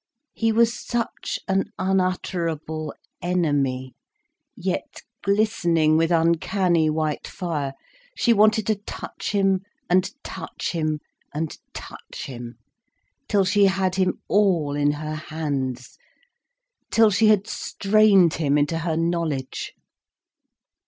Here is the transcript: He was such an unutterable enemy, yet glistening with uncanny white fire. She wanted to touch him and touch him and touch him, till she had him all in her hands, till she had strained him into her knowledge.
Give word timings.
He 0.33 0.51
was 0.51 0.73
such 0.73 1.37
an 1.47 1.65
unutterable 1.77 2.95
enemy, 3.21 3.93
yet 4.55 5.03
glistening 5.21 5.95
with 5.95 6.09
uncanny 6.09 6.89
white 6.89 7.27
fire. 7.27 7.75
She 8.17 8.33
wanted 8.33 8.65
to 8.65 8.77
touch 8.87 9.31
him 9.33 9.61
and 9.91 10.09
touch 10.23 10.71
him 10.71 11.01
and 11.35 11.55
touch 11.75 12.25
him, 12.25 12.55
till 13.27 13.45
she 13.45 13.65
had 13.65 13.93
him 13.93 14.19
all 14.27 14.75
in 14.75 14.93
her 14.93 15.13
hands, 15.13 15.99
till 16.89 17.11
she 17.11 17.27
had 17.27 17.45
strained 17.45 18.33
him 18.33 18.57
into 18.57 18.79
her 18.79 18.97
knowledge. 18.97 19.75